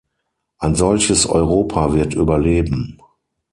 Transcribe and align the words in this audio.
Ein 0.57 0.73
solches 0.73 1.27
Europa 1.27 1.93
wird 1.93 2.15
überleben. 2.15 2.99